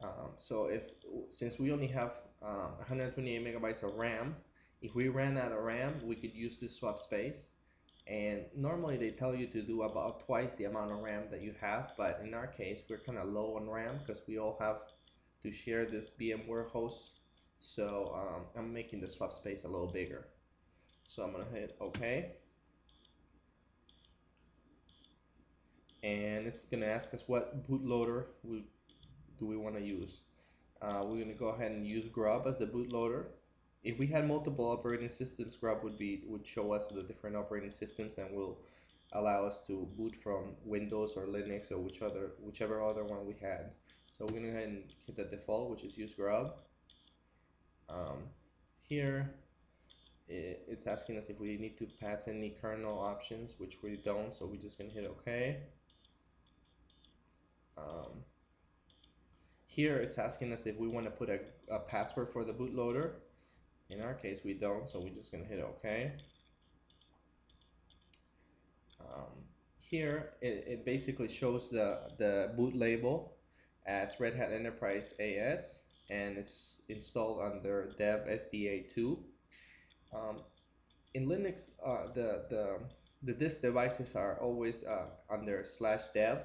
Um, 0.03 0.31
so 0.39 0.67
if 0.67 0.83
since 1.31 1.59
we 1.59 1.73
only 1.73 1.89
have 1.89 2.13
um, 2.43 2.73
128 2.79 3.45
megabytes 3.45 3.83
of 3.83 3.95
RAM, 3.97 4.37
if 4.81 4.95
we 4.95 5.09
ran 5.09 5.37
out 5.37 5.53
of 5.53 5.63
RAM, 5.63 6.01
we 6.03 6.15
could 6.15 6.35
use 6.35 6.57
this 6.59 6.75
swap 6.77 6.99
space. 7.01 7.51
And 8.07 8.45
normally 8.57 8.97
they 8.97 9.11
tell 9.11 9.35
you 9.35 9.47
to 9.49 9.63
do 9.63 9.83
about 9.83 10.27
twice 10.27 10.55
the 10.55 10.65
amount 10.65 10.91
of 10.91 10.99
RAM 10.99 11.25
that 11.31 11.43
you 11.43 11.55
have, 11.61 11.93
but 11.97 12.21
in 12.25 12.35
our 12.35 12.49
case, 12.49 12.83
we're 12.89 12.99
kind 12.99 13.19
of 13.19 13.29
low 13.29 13.57
on 13.57 13.69
RAM 13.69 14.01
because 14.05 14.23
we 14.27 14.39
all 14.39 14.57
have 14.61 14.79
to 15.43 15.53
share 15.53 15.87
this 15.87 16.13
VMware 16.21 16.69
host. 16.71 17.21
So 17.61 18.13
um, 18.17 18.43
I'm 18.57 18.73
making 18.73 19.01
the 19.01 19.09
swap 19.09 19.33
space 19.33 19.65
a 19.65 19.69
little 19.69 19.87
bigger. 19.87 20.27
So 21.07 21.23
I'm 21.23 21.33
gonna 21.33 21.45
hit 21.53 21.77
OK. 21.81 22.33
And 26.03 26.47
it's 26.47 26.63
gonna 26.63 26.87
ask 26.87 27.13
us 27.15 27.23
what 27.27 27.69
bootloader 27.69 28.25
we 28.43 28.65
do 29.39 29.47
we 29.47 29.57
want 29.57 29.77
to 29.77 29.83
use. 29.83 30.21
Uh, 30.81 31.03
we're 31.05 31.23
gonna 31.23 31.35
go 31.35 31.49
ahead 31.49 31.73
and 31.73 31.87
use 31.87 32.09
Grub 32.09 32.47
as 32.47 32.59
the 32.59 32.67
bootloader. 32.67 33.27
If 33.83 33.99
we 33.99 34.07
had 34.07 34.29
multiple 34.29 34.67
operating 34.71 35.09
systems, 35.09 35.57
Grub 35.57 35.83
would 35.83 35.99
be 35.99 36.23
would 36.27 36.47
show 36.47 36.73
us 36.73 36.89
the 36.89 37.03
different 37.03 37.37
operating 37.37 37.71
systems 37.71 38.15
and 38.19 38.35
will 38.35 38.59
allow 39.13 39.47
us 39.47 39.61
to 39.67 39.89
boot 39.97 40.15
from 40.23 40.55
Windows 40.65 41.15
or 41.17 41.27
Linux 41.27 41.73
or 41.73 41.79
which 41.79 42.03
other 42.03 42.33
whichever 42.43 42.83
other 42.83 43.05
one 43.05 43.27
we 43.27 43.35
had. 43.41 43.71
So 44.17 44.27
we're 44.27 44.35
gonna 44.35 44.53
go 44.53 44.59
ahead 44.59 44.69
and 44.69 44.83
hit 45.07 45.17
the 45.17 45.25
default, 45.25 45.71
which 45.71 45.83
is 45.83 45.97
use 45.97 46.13
grub. 46.15 46.55
Um, 47.89 48.29
here, 48.83 49.31
it, 50.29 50.63
it's 50.69 50.87
asking 50.87 51.17
us 51.17 51.27
if 51.29 51.41
we 51.41 51.57
need 51.57 51.79
to 51.79 51.87
pass 52.01 52.29
any 52.29 52.55
kernel 52.61 52.99
options, 52.99 53.55
which 53.59 53.79
we 53.83 53.97
don't, 53.97 54.37
so 54.37 54.45
we're 54.45 54.61
just 54.61 54.77
gonna 54.77 54.91
hit 54.91 55.07
OK. 55.07 55.57
Um, 57.79 58.25
here, 59.67 59.97
it's 59.97 60.19
asking 60.19 60.53
us 60.53 60.67
if 60.67 60.77
we 60.77 60.87
want 60.87 61.07
to 61.07 61.11
put 61.11 61.31
a, 61.31 61.41
a 61.71 61.79
password 61.79 62.29
for 62.33 62.45
the 62.45 62.53
bootloader. 62.53 63.13
In 63.91 64.01
our 64.03 64.15
case, 64.15 64.41
we 64.45 64.55
don't, 64.55 64.89
so 64.89 65.01
we're 65.01 65.15
just 65.15 65.33
gonna 65.33 65.45
hit 65.45 65.61
OK. 65.61 66.13
Um, 69.01 69.33
here, 69.81 70.31
it, 70.41 70.65
it 70.69 70.85
basically 70.85 71.29
shows 71.29 71.69
the, 71.71 71.99
the 72.19 72.53
boot 72.57 72.77
label 72.77 73.37
as 73.87 74.21
Red 74.21 74.35
Hat 74.37 74.53
Enterprise 74.53 75.15
AS 75.19 75.81
and 76.11 76.39
it's 76.39 76.77
installed 76.89 77.41
under 77.41 77.93
dev 77.99 78.21
SDA2. 78.27 79.19
Um, 80.15 80.41
in 81.15 81.27
Linux, 81.27 81.71
uh, 81.85 82.13
the, 82.15 82.45
the, 82.51 82.79
the 83.23 83.33
disk 83.33 83.63
devices 83.63 84.15
are 84.15 84.39
always 84.41 84.85
uh, 84.85 85.07
under 85.31 85.65
slash 85.65 86.03
dev 86.15 86.43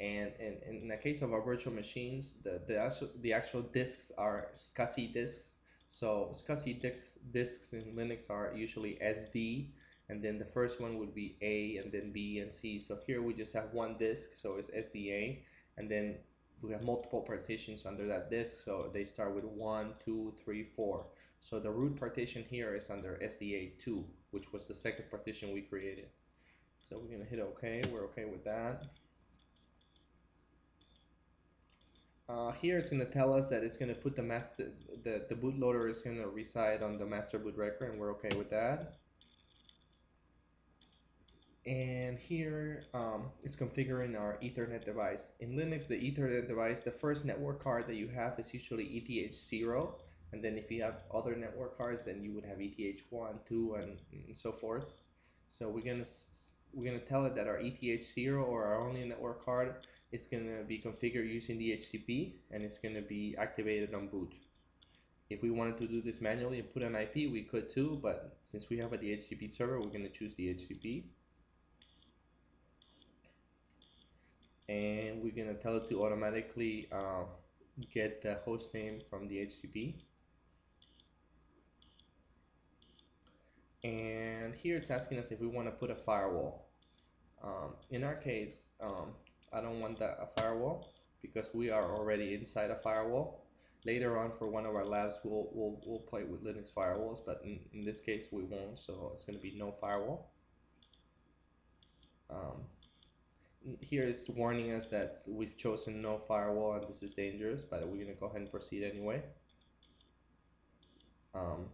and 0.00 0.32
in, 0.40 0.56
in 0.66 0.88
the 0.88 0.96
case 0.96 1.20
of 1.20 1.34
our 1.34 1.42
virtual 1.42 1.74
machines, 1.74 2.34
the, 2.42 2.60
the, 2.66 2.78
actual, 2.78 3.10
the 3.20 3.34
actual 3.34 3.60
disks 3.60 4.10
are 4.16 4.48
SCSI 4.54 5.12
disks. 5.12 5.56
So 5.90 6.32
SCSI 6.32 6.80
disks, 6.80 7.18
disks 7.32 7.72
in 7.72 7.94
Linux 7.96 8.30
are 8.30 8.52
usually 8.54 8.98
SD 9.02 9.70
and 10.10 10.22
then 10.22 10.38
the 10.38 10.44
first 10.44 10.80
one 10.80 10.98
would 10.98 11.14
be 11.14 11.36
A 11.40 11.76
and 11.76 11.92
then 11.92 12.10
B 12.12 12.40
and 12.40 12.52
C. 12.52 12.80
So 12.80 12.98
here 13.06 13.22
we 13.22 13.32
just 13.32 13.52
have 13.52 13.72
one 13.72 13.96
disk, 13.96 14.30
so 14.40 14.56
it's 14.56 14.70
SDA, 14.70 15.38
and 15.78 15.88
then 15.88 16.16
we 16.62 16.72
have 16.72 16.82
multiple 16.82 17.20
partitions 17.20 17.86
under 17.86 18.06
that 18.08 18.28
disk. 18.28 18.56
So 18.64 18.90
they 18.92 19.04
start 19.04 19.34
with 19.34 19.44
one 19.44 19.94
two 20.04 20.34
three 20.44 20.64
four. 20.74 21.06
So 21.40 21.60
the 21.60 21.70
root 21.70 21.96
partition 21.96 22.44
here 22.50 22.74
is 22.74 22.90
under 22.90 23.20
SDA2 23.22 24.04
which 24.32 24.52
was 24.52 24.64
the 24.64 24.74
second 24.74 25.10
partition 25.10 25.52
we 25.52 25.60
created. 25.60 26.08
So 26.88 26.98
we're 26.98 27.16
gonna 27.16 27.28
hit 27.28 27.40
OK 27.40 27.82
we're 27.92 28.04
okay 28.06 28.24
with 28.24 28.44
that 28.44 28.84
uh, 32.30 32.52
here 32.52 32.78
it's 32.78 32.90
gonna 32.90 33.04
tell 33.04 33.32
us 33.32 33.46
that 33.46 33.62
it's 33.64 33.76
gonna 33.76 33.94
put 33.94 34.14
the 34.14 34.22
master 34.22 34.68
the, 35.04 35.24
the 35.28 35.34
bootloader 35.34 35.90
is 35.90 36.00
gonna 36.00 36.28
reside 36.28 36.82
on 36.82 36.98
the 36.98 37.06
master 37.06 37.38
boot 37.38 37.56
record 37.56 37.90
and 37.90 38.00
we're 38.00 38.12
okay 38.12 38.36
with 38.36 38.50
that 38.50 39.00
and 41.66 42.18
here 42.18 42.84
um, 42.94 43.26
it's 43.44 43.54
configuring 43.54 44.18
our 44.18 44.38
Ethernet 44.42 44.84
device. 44.84 45.28
In 45.40 45.52
Linux, 45.52 45.86
the 45.86 45.94
Ethernet 45.94 46.48
device, 46.48 46.80
the 46.80 46.90
first 46.90 47.24
network 47.26 47.62
card 47.62 47.86
that 47.86 47.96
you 47.96 48.08
have 48.08 48.38
is 48.38 48.52
usually 48.54 48.84
ETH0, 48.84 49.92
and 50.32 50.42
then 50.42 50.56
if 50.56 50.70
you 50.70 50.82
have 50.82 51.02
other 51.14 51.36
network 51.36 51.76
cards, 51.76 52.00
then 52.04 52.22
you 52.24 52.32
would 52.32 52.44
have 52.44 52.58
ETH1, 52.58 53.46
2, 53.46 53.74
and, 53.74 53.98
and 54.12 54.38
so 54.38 54.52
forth. 54.52 54.86
So 55.50 55.68
we're 55.68 55.84
gonna 55.84 56.06
we're 56.72 56.86
gonna 56.86 57.04
tell 57.04 57.26
it 57.26 57.34
that 57.34 57.46
our 57.46 57.58
ETH0 57.58 58.42
or 58.42 58.64
our 58.64 58.88
only 58.88 59.04
network 59.04 59.44
card 59.44 59.74
is 60.12 60.26
gonna 60.26 60.62
be 60.66 60.78
configured 60.78 61.28
using 61.32 61.58
DHCP, 61.58 62.34
and 62.50 62.62
it's 62.62 62.78
gonna 62.78 63.02
be 63.02 63.36
activated 63.38 63.94
on 63.94 64.08
boot. 64.08 64.32
If 65.28 65.42
we 65.42 65.50
wanted 65.50 65.78
to 65.78 65.86
do 65.86 66.02
this 66.02 66.20
manually 66.20 66.58
and 66.58 66.72
put 66.72 66.82
an 66.82 66.96
IP, 66.96 67.30
we 67.30 67.42
could 67.42 67.72
too, 67.72 67.98
but 68.02 68.38
since 68.44 68.68
we 68.68 68.78
have 68.78 68.92
a 68.92 68.98
DHCP 68.98 69.56
server, 69.56 69.80
we're 69.80 69.88
gonna 69.88 70.08
choose 70.08 70.34
DHCP. 70.34 71.04
and 74.70 75.20
we're 75.20 75.32
gonna 75.32 75.58
tell 75.58 75.76
it 75.76 75.88
to 75.88 76.04
automatically 76.04 76.88
uh, 76.92 77.24
get 77.92 78.22
the 78.22 78.38
host 78.44 78.72
name 78.72 79.00
from 79.10 79.26
the 79.26 79.38
HTTP 79.38 79.94
and 83.82 84.54
here 84.54 84.76
it's 84.76 84.90
asking 84.90 85.18
us 85.18 85.32
if 85.32 85.40
we 85.40 85.48
want 85.48 85.66
to 85.66 85.72
put 85.72 85.90
a 85.90 85.94
firewall 85.94 86.68
um, 87.42 87.74
in 87.90 88.04
our 88.04 88.14
case 88.14 88.66
um, 88.80 89.08
I 89.52 89.60
don't 89.60 89.80
want 89.80 89.98
that 89.98 90.18
a 90.20 90.40
firewall 90.40 90.92
because 91.22 91.46
we 91.52 91.70
are 91.70 91.94
already 91.94 92.34
inside 92.34 92.70
a 92.70 92.76
firewall 92.76 93.44
later 93.84 94.18
on 94.18 94.32
for 94.38 94.48
one 94.48 94.66
of 94.66 94.74
our 94.74 94.84
labs 94.84 95.14
we'll, 95.24 95.48
we'll, 95.52 95.80
we'll 95.86 96.00
play 96.00 96.22
with 96.24 96.44
Linux 96.44 96.72
firewalls 96.76 97.18
but 97.24 97.40
in, 97.44 97.58
in 97.72 97.84
this 97.84 98.00
case 98.00 98.26
we 98.30 98.42
won't 98.42 98.78
so 98.78 99.10
it's 99.14 99.24
going 99.24 99.36
to 99.36 99.42
be 99.42 99.54
no 99.56 99.74
firewall 99.80 100.30
um, 102.30 102.62
here 103.80 104.04
is 104.04 104.28
warning 104.28 104.72
us 104.72 104.86
that 104.86 105.18
we've 105.26 105.56
chosen 105.56 106.00
no 106.00 106.20
firewall 106.26 106.74
and 106.74 106.88
this 106.88 107.02
is 107.02 107.12
dangerous, 107.12 107.62
but 107.68 107.86
we're 107.86 108.02
gonna 108.02 108.16
go 108.18 108.26
ahead 108.26 108.40
and 108.40 108.50
proceed 108.50 108.84
anyway. 108.84 109.22
Um, 111.34 111.66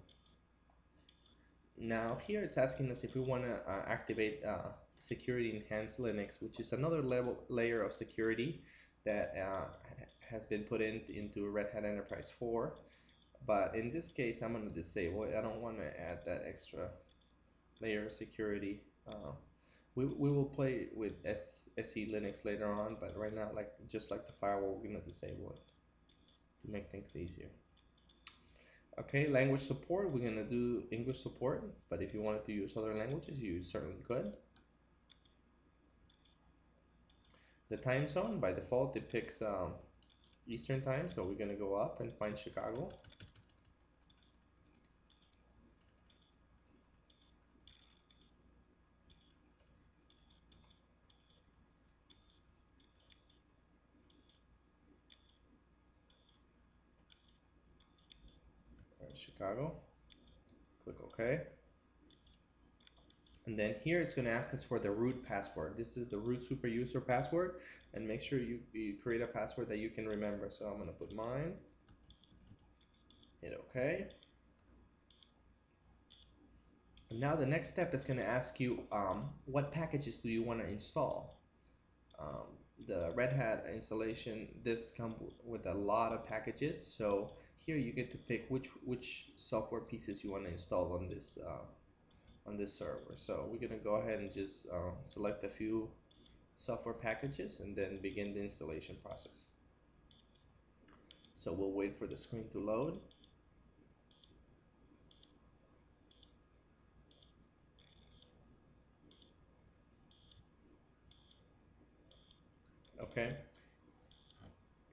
now 1.78 2.18
here 2.26 2.42
it's 2.42 2.58
asking 2.58 2.90
us 2.90 3.04
if 3.04 3.14
we 3.14 3.20
want 3.20 3.44
to 3.44 3.54
uh, 3.70 3.82
activate 3.86 4.42
uh, 4.44 4.70
security 4.98 5.56
enhanced 5.56 5.98
Linux, 5.98 6.40
which 6.40 6.60
is 6.60 6.72
another 6.72 7.02
level 7.02 7.36
layer 7.48 7.82
of 7.82 7.92
security 7.92 8.62
that 9.04 9.34
uh, 9.38 9.64
has 10.30 10.44
been 10.44 10.62
put 10.62 10.80
in 10.80 11.00
into 11.08 11.48
Red 11.48 11.68
Hat 11.72 11.84
Enterprise 11.84 12.30
4 12.38 12.74
but 13.46 13.74
in 13.74 13.90
this 13.92 14.10
case 14.10 14.42
I'm 14.42 14.52
going 14.52 14.68
to 14.68 14.74
disable 14.74 15.24
it. 15.24 15.34
I 15.36 15.40
don't 15.40 15.60
want 15.60 15.78
to 15.78 16.00
add 16.00 16.20
that 16.26 16.44
extra 16.46 16.88
layer 17.80 18.06
of 18.06 18.12
security. 18.12 18.80
Uh, 19.08 19.32
we, 19.94 20.06
we 20.06 20.30
will 20.30 20.44
play 20.44 20.88
with 20.94 21.12
S, 21.24 21.68
SE 21.78 22.12
Linux 22.12 22.44
later 22.44 22.70
on 22.70 22.96
but 23.00 23.16
right 23.16 23.34
now 23.34 23.48
like 23.54 23.72
just 23.88 24.10
like 24.10 24.26
the 24.26 24.32
firewall 24.40 24.74
we're 24.74 24.90
going 24.90 25.00
to 25.00 25.08
disable 25.08 25.50
it 25.50 25.60
to 26.64 26.72
make 26.72 26.90
things 26.90 27.14
easier. 27.14 27.48
Okay 28.98 29.28
language 29.28 29.66
support 29.66 30.10
we're 30.10 30.20
going 30.20 30.36
to 30.36 30.44
do 30.44 30.82
English 30.90 31.22
support 31.22 31.64
but 31.88 32.02
if 32.02 32.12
you 32.12 32.20
wanted 32.20 32.44
to 32.46 32.52
use 32.52 32.72
other 32.76 32.94
languages 32.94 33.38
you 33.38 33.62
certainly 33.62 33.96
could 34.06 34.32
the 37.68 37.76
time 37.76 38.08
zone. 38.08 38.40
By 38.40 38.52
default 38.52 38.96
it 38.96 39.10
picks 39.10 39.42
um, 39.42 39.72
Eastern 40.46 40.82
time 40.82 41.08
so 41.08 41.24
we're 41.24 41.38
gonna 41.38 41.54
go 41.54 41.74
up 41.74 42.00
and 42.00 42.12
find 42.18 42.38
Chicago. 42.38 42.90
Chicago. 59.14 59.72
Click 60.84 60.96
OK 61.02 61.55
and 63.46 63.56
then 63.56 63.76
here 63.82 64.00
it's 64.00 64.12
going 64.12 64.24
to 64.24 64.30
ask 64.30 64.52
us 64.52 64.64
for 64.64 64.80
the 64.80 64.90
root 64.90 65.24
password. 65.26 65.74
This 65.76 65.96
is 65.96 66.08
the 66.08 66.18
root 66.18 66.46
super 66.46 66.66
user 66.66 67.00
password. 67.00 67.60
And 67.94 68.06
make 68.06 68.20
sure 68.20 68.38
you, 68.38 68.58
you 68.72 68.96
create 69.02 69.22
a 69.22 69.26
password 69.26 69.68
that 69.68 69.78
you 69.78 69.88
can 69.88 70.06
remember. 70.06 70.50
So 70.50 70.66
I'm 70.66 70.76
going 70.76 70.88
to 70.88 70.94
put 70.94 71.14
mine. 71.14 71.52
Hit 73.40 73.58
OK. 73.58 74.08
And 77.10 77.20
now 77.20 77.36
the 77.36 77.46
next 77.46 77.68
step 77.68 77.94
is 77.94 78.02
going 78.02 78.18
to 78.18 78.26
ask 78.26 78.58
you 78.58 78.82
um, 78.90 79.30
what 79.44 79.70
packages 79.70 80.18
do 80.18 80.28
you 80.28 80.42
want 80.42 80.60
to 80.60 80.66
install. 80.66 81.40
Um, 82.18 82.48
the 82.88 83.12
Red 83.14 83.32
Hat 83.32 83.64
installation, 83.72 84.48
this 84.64 84.92
comes 84.96 85.14
with 85.44 85.66
a 85.66 85.72
lot 85.72 86.12
of 86.12 86.26
packages. 86.26 86.92
So 86.98 87.30
here 87.64 87.76
you 87.76 87.92
get 87.92 88.10
to 88.10 88.18
pick 88.18 88.46
which 88.48 88.68
which 88.84 89.26
software 89.36 89.80
pieces 89.80 90.22
you 90.24 90.32
want 90.32 90.44
to 90.44 90.50
install 90.50 90.92
on 90.92 91.08
this 91.08 91.38
uh, 91.46 91.64
on 92.46 92.56
this 92.56 92.76
server. 92.76 93.14
So 93.16 93.48
we're 93.50 93.66
gonna 93.66 93.80
go 93.80 93.96
ahead 93.96 94.18
and 94.18 94.32
just 94.32 94.66
uh, 94.72 94.92
select 95.04 95.44
a 95.44 95.48
few 95.48 95.88
software 96.58 96.94
packages 96.94 97.60
and 97.60 97.76
then 97.76 97.98
begin 98.02 98.34
the 98.34 98.40
installation 98.40 98.96
process. 99.04 99.46
So 101.36 101.52
we'll 101.52 101.72
wait 101.72 101.98
for 101.98 102.06
the 102.06 102.16
screen 102.16 102.48
to 102.52 102.58
load. 102.58 102.98
Okay. 113.00 113.36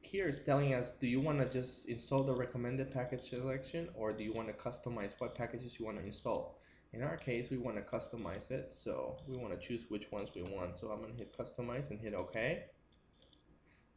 Here 0.02 0.28
is 0.28 0.42
telling 0.42 0.74
us, 0.76 0.92
do 1.02 1.08
you 1.08 1.20
want 1.20 1.40
to 1.40 1.50
just 1.50 1.88
install 1.90 2.24
the 2.24 2.34
recommended 2.36 2.94
package 2.94 3.30
selection 3.30 3.90
or 3.96 4.14
do 4.14 4.24
you 4.24 4.34
want 4.34 4.48
to 4.48 4.54
customize 4.54 5.12
what 5.18 5.36
packages 5.36 5.80
you 5.80 5.86
want 5.86 5.98
to 5.98 6.06
install? 6.06 6.60
In 6.94 7.02
our 7.02 7.18
case, 7.18 7.50
we 7.50 7.58
want 7.58 7.76
to 7.78 7.82
customize 7.82 8.52
it, 8.52 8.72
so 8.72 9.18
we 9.28 9.36
want 9.36 9.60
to 9.60 9.68
choose 9.68 9.82
which 9.90 10.12
ones 10.12 10.30
we 10.36 10.44
want. 10.44 10.78
So 10.78 10.90
I'm 10.90 11.00
going 11.00 11.12
to 11.12 11.18
hit 11.18 11.36
customize 11.36 11.90
and 11.90 12.00
hit 12.00 12.14
OK. 12.14 12.66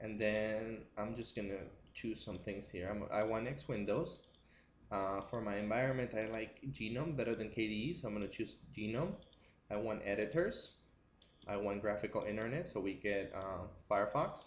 And 0.01 0.19
then 0.19 0.79
I'm 0.97 1.15
just 1.15 1.37
going 1.37 1.49
to 1.49 1.59
choose 1.93 2.25
some 2.25 2.39
things 2.39 2.69
here. 2.69 2.89
I'm, 2.91 3.05
I 3.13 3.23
want 3.23 3.47
X 3.47 3.69
Windows. 3.69 4.21
Uh, 4.91 5.21
for 5.29 5.43
my 5.43 5.59
environment, 5.59 6.13
I 6.17 6.31
like 6.31 6.59
GNOME 6.81 7.17
better 7.17 7.35
than 7.35 7.49
KDE, 7.49 8.01
so 8.01 8.09
I'm 8.09 8.15
going 8.15 8.27
to 8.27 8.35
choose 8.35 8.55
GNOME. 8.77 9.15
I 9.71 9.77
want 9.77 10.01
editors. 10.05 10.73
I 11.49 11.57
want 11.57 11.83
graphical 11.83 12.23
internet, 12.23 12.67
so 12.67 12.81
we 12.81 12.95
get 12.95 13.33
uh, 13.37 13.67
Firefox. 13.91 14.45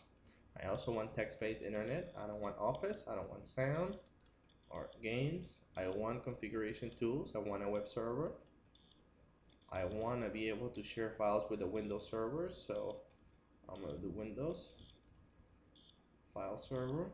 I 0.62 0.68
also 0.68 0.92
want 0.92 1.14
text-based 1.14 1.62
internet. 1.62 2.14
I 2.18 2.26
don't 2.26 2.42
want 2.42 2.56
Office. 2.58 3.04
I 3.10 3.16
don't 3.16 3.30
want 3.30 3.46
sound 3.46 3.98
or 4.70 4.90
games. 5.02 5.54
I 5.78 5.88
want 5.88 6.24
configuration 6.24 6.92
tools. 7.00 7.32
I 7.36 7.40
want 7.40 7.64
a 7.64 7.70
web 7.70 7.88
server. 7.94 8.32
I 9.72 9.86
want 9.86 10.24
to 10.24 10.30
be 10.30 10.50
able 10.50 10.70
to 10.70 10.84
share 10.84 11.14
files 11.18 11.50
with 11.50 11.60
the 11.60 11.68
Windows 11.68 12.08
server. 12.10 12.52
So 12.68 12.98
I'm 13.70 13.82
going 13.82 13.96
to 13.96 14.02
do 14.02 14.10
Windows 14.10 14.58
file 16.34 16.62
server. 16.68 17.06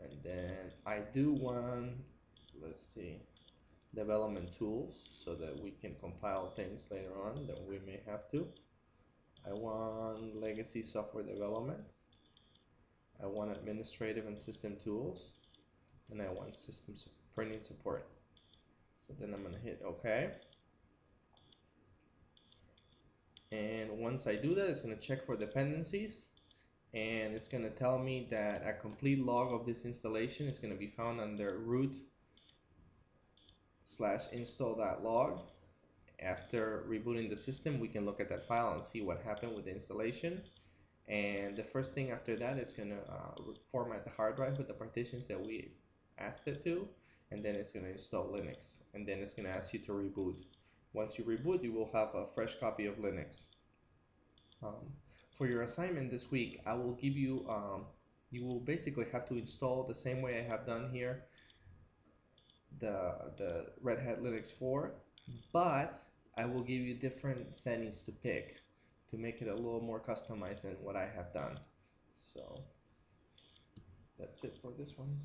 And 0.00 0.12
then 0.24 0.72
I 0.86 1.00
do 1.14 1.32
want, 1.32 1.90
let's 2.62 2.84
see, 2.94 3.20
development 3.94 4.48
tools 4.56 4.94
so 5.24 5.34
that 5.34 5.60
we 5.62 5.72
can 5.72 5.94
compile 6.00 6.52
things 6.56 6.82
later 6.90 7.12
on 7.22 7.46
that 7.46 7.60
we 7.68 7.78
may 7.86 8.00
have 8.06 8.30
to. 8.30 8.46
I 9.46 9.52
want 9.52 10.40
legacy 10.40 10.82
software 10.82 11.24
development. 11.24 11.80
I 13.22 13.26
want 13.26 13.50
administrative 13.52 14.26
and 14.26 14.38
system 14.38 14.76
tools 14.82 15.32
and 16.10 16.20
I 16.20 16.28
want 16.30 16.54
system 16.54 16.94
printing 17.34 17.60
support. 17.66 18.06
So 19.06 19.14
then 19.18 19.34
I'm 19.34 19.42
going 19.42 19.54
to 19.54 19.60
hit 19.60 19.82
OK. 19.86 20.30
And 23.52 23.90
once 23.98 24.26
I 24.26 24.36
do 24.36 24.54
that, 24.54 24.68
it's 24.68 24.80
going 24.80 24.96
to 24.96 25.00
check 25.00 25.26
for 25.26 25.36
dependencies 25.36 26.22
and 26.92 27.34
it's 27.34 27.46
going 27.46 27.62
to 27.62 27.70
tell 27.70 27.98
me 27.98 28.26
that 28.30 28.64
a 28.66 28.72
complete 28.72 29.24
log 29.24 29.52
of 29.52 29.64
this 29.64 29.84
installation 29.84 30.48
is 30.48 30.58
going 30.58 30.72
to 30.72 30.78
be 30.78 30.88
found 30.88 31.20
under 31.20 31.58
root 31.58 31.92
slash 33.84 34.22
install.log. 34.32 35.40
After 36.20 36.84
rebooting 36.88 37.30
the 37.30 37.36
system, 37.36 37.80
we 37.80 37.88
can 37.88 38.04
look 38.04 38.20
at 38.20 38.28
that 38.28 38.46
file 38.46 38.74
and 38.74 38.84
see 38.84 39.00
what 39.00 39.22
happened 39.24 39.54
with 39.54 39.64
the 39.64 39.72
installation. 39.72 40.42
And 41.10 41.56
the 41.56 41.64
first 41.64 41.92
thing 41.92 42.12
after 42.12 42.36
that 42.36 42.56
is 42.56 42.72
going 42.72 42.90
to 42.90 43.12
uh, 43.12 43.52
format 43.72 44.04
the 44.04 44.10
hard 44.10 44.36
drive 44.36 44.56
with 44.58 44.68
the 44.68 44.74
partitions 44.74 45.26
that 45.26 45.44
we 45.44 45.72
asked 46.18 46.46
it 46.46 46.62
to 46.64 46.86
and 47.32 47.44
then 47.44 47.56
it's 47.56 47.72
going 47.72 47.84
to 47.84 47.90
install 47.90 48.28
Linux 48.28 48.78
and 48.94 49.06
then 49.06 49.18
it's 49.18 49.32
going 49.32 49.46
to 49.46 49.52
ask 49.52 49.72
you 49.72 49.80
to 49.80 49.92
reboot. 49.92 50.36
Once 50.92 51.18
you 51.18 51.24
reboot 51.24 51.64
you 51.64 51.72
will 51.72 51.90
have 51.92 52.14
a 52.14 52.26
fresh 52.32 52.58
copy 52.60 52.86
of 52.86 52.94
Linux. 52.98 53.42
Um, 54.62 54.92
for 55.36 55.48
your 55.48 55.62
assignment 55.62 56.12
this 56.12 56.30
week 56.30 56.60
I 56.64 56.74
will 56.74 56.92
give 56.92 57.16
you 57.16 57.44
um, 57.48 57.86
you 58.30 58.44
will 58.44 58.60
basically 58.60 59.06
have 59.10 59.28
to 59.30 59.36
install 59.36 59.82
the 59.82 59.94
same 59.94 60.22
way 60.22 60.38
I 60.38 60.48
have 60.48 60.64
done 60.64 60.90
here 60.92 61.24
the, 62.78 63.14
the 63.36 63.66
Red 63.82 63.98
Hat 63.98 64.22
Linux 64.22 64.52
4 64.56 64.92
but 65.52 66.04
I 66.36 66.44
will 66.44 66.62
give 66.62 66.80
you 66.80 66.94
different 66.94 67.56
settings 67.56 67.98
to 68.00 68.12
pick 68.12 68.58
to 69.10 69.16
make 69.16 69.42
it 69.42 69.48
a 69.48 69.54
little 69.54 69.80
more 69.80 70.00
customized 70.00 70.62
than 70.62 70.76
what 70.82 70.96
I 70.96 71.08
have 71.16 71.32
done. 71.32 71.58
So 72.34 72.60
that's 74.18 74.44
it 74.44 74.58
for 74.62 74.70
this 74.78 74.92
one. 74.96 75.18